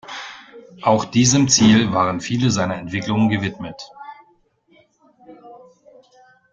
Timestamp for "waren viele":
1.93-2.49